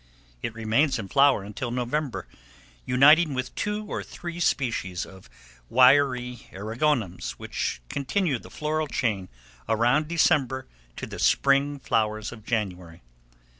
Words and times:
It 0.41 0.55
remains 0.55 0.97
in 0.97 1.09
flower 1.09 1.43
until 1.43 1.69
November, 1.69 2.27
uniting 2.87 3.35
with 3.35 3.53
two 3.53 3.85
or 3.85 4.01
three 4.01 4.39
species 4.39 5.05
of 5.05 5.29
wiry 5.69 6.47
eriogonums, 6.51 7.33
which 7.33 7.81
continue 7.87 8.39
the 8.39 8.49
floral 8.49 8.87
chain 8.87 9.29
around 9.69 10.07
December 10.07 10.65
to 10.97 11.05
the 11.05 11.19
spring 11.19 11.77
flowers 11.77 12.31
of 12.31 12.43
January. 12.43 13.03